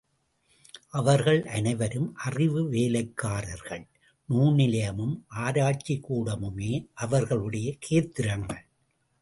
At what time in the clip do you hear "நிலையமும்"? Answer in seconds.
4.55-5.25